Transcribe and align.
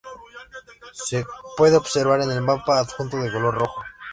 Se 0.93 1.23
puede 1.55 1.77
observar 1.77 2.21
en 2.21 2.31
el 2.31 2.41
mapa 2.41 2.79
adjunto 2.79 3.17
de 3.17 3.31
color 3.31 3.53
rojo. 3.53 3.83